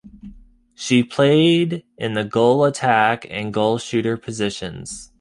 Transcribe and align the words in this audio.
She 0.73 1.03
played 1.03 1.83
in 1.95 2.15
the 2.15 2.23
goal 2.23 2.65
attack 2.65 3.27
and 3.29 3.53
goal 3.53 3.77
shooter 3.77 4.17
positions. 4.17 5.09